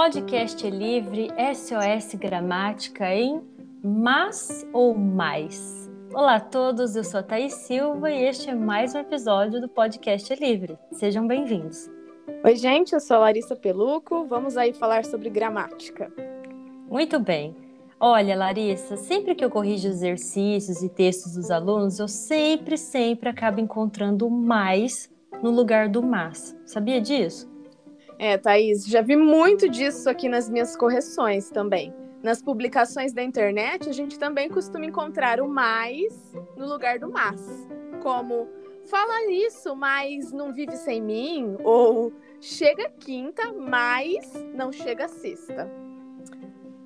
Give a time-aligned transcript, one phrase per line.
[0.00, 3.42] podcast é livre SOS Gramática em
[3.84, 5.90] Mas ou Mais.
[6.14, 9.68] Olá a todos, eu sou a Thaís Silva e este é mais um episódio do
[9.68, 10.78] podcast é livre.
[10.92, 11.90] Sejam bem-vindos.
[12.42, 14.24] Oi, gente, eu sou a Larissa Peluco.
[14.24, 16.10] Vamos aí falar sobre gramática.
[16.88, 17.54] Muito bem.
[18.00, 23.60] Olha, Larissa, sempre que eu corrijo exercícios e textos dos alunos, eu sempre, sempre acabo
[23.60, 25.10] encontrando o mais
[25.42, 26.56] no lugar do mas.
[26.64, 27.49] Sabia disso?
[28.22, 31.90] É, Thaís, já vi muito disso aqui nas minhas correções também.
[32.22, 37.40] Nas publicações da internet, a gente também costuma encontrar o mais no lugar do mas.
[38.02, 38.46] Como
[38.84, 42.12] fala isso, mas não vive sem mim, ou
[42.42, 45.66] chega quinta, mas não chega sexta.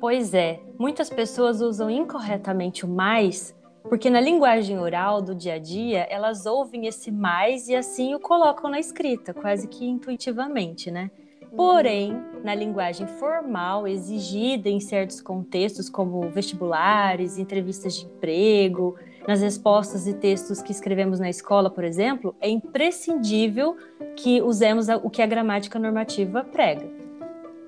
[0.00, 5.58] Pois é, muitas pessoas usam incorretamente o mais, porque na linguagem oral do dia a
[5.58, 11.10] dia, elas ouvem esse mais e assim o colocam na escrita, quase que intuitivamente, né?
[11.56, 18.94] Porém, na linguagem formal, exigida em certos contextos, como vestibulares, entrevistas de emprego,
[19.26, 23.76] nas respostas e textos que escrevemos na escola, por exemplo, é imprescindível
[24.16, 26.88] que usemos o que a gramática normativa prega.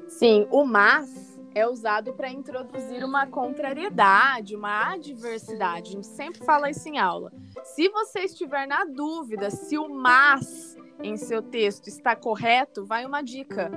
[0.07, 5.91] Sim, o mas é usado para introduzir uma contrariedade, uma adversidade.
[5.91, 7.33] A gente sempre fala isso em aula.
[7.65, 13.23] Se você estiver na dúvida se o mas em seu texto está correto, vai uma
[13.23, 13.71] dica.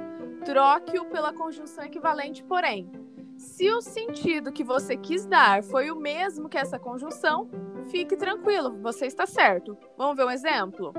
[0.45, 2.89] Troque-o pela conjunção equivalente, porém.
[3.37, 7.49] Se o sentido que você quis dar foi o mesmo que essa conjunção,
[7.89, 9.77] fique tranquilo, você está certo.
[9.97, 10.93] Vamos ver um exemplo?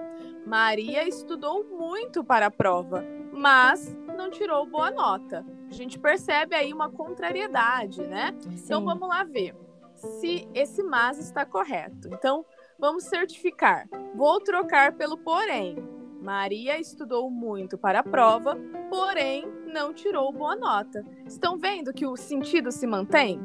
[0.47, 3.05] Maria estudou muito para a prova,
[3.37, 5.45] mas não tirou boa nota.
[5.69, 8.35] A gente percebe aí uma contrariedade, né?
[8.41, 8.51] Sim.
[8.55, 9.55] Então vamos lá ver
[9.95, 12.09] se esse mas está correto.
[12.13, 12.45] Então
[12.79, 13.89] vamos certificar.
[14.15, 15.77] Vou trocar pelo porém.
[16.21, 18.57] Maria estudou muito para a prova,
[18.91, 21.05] porém não tirou boa nota.
[21.27, 23.41] Estão vendo que o sentido se mantém?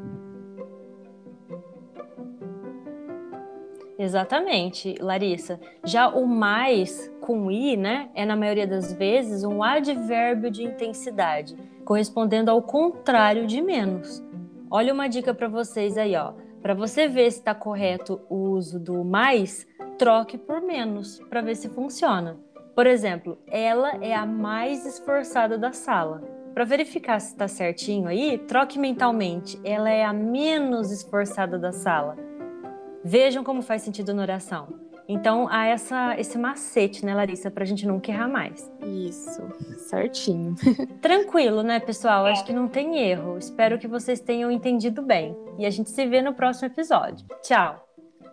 [4.02, 5.60] Exatamente, Larissa.
[5.84, 11.54] Já o mais com i, né, é na maioria das vezes um advérbio de intensidade,
[11.84, 14.20] correspondendo ao contrário de menos.
[14.68, 16.32] Olha uma dica para vocês aí, ó.
[16.60, 21.54] Para você ver se está correto o uso do mais, troque por menos para ver
[21.54, 22.36] se funciona.
[22.74, 26.22] Por exemplo, ela é a mais esforçada da sala.
[26.52, 29.60] Para verificar se está certinho aí, troque mentalmente.
[29.62, 32.16] Ela é a menos esforçada da sala.
[33.04, 34.68] Vejam como faz sentido na oração.
[35.08, 38.70] Então, há essa, esse macete, né, Larissa, para a gente não errar mais.
[38.80, 39.42] Isso,
[39.76, 40.54] certinho.
[41.02, 42.24] Tranquilo, né, pessoal?
[42.26, 43.36] Acho que não tem erro.
[43.36, 45.36] Espero que vocês tenham entendido bem.
[45.58, 47.26] E a gente se vê no próximo episódio.
[47.42, 47.88] Tchau!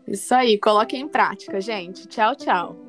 [0.07, 2.07] Isso aí, coloquem em prática, gente.
[2.07, 2.88] Tchau, tchau.